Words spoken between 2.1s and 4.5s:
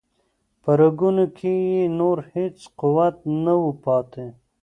هیڅ قوت نه و پاتې.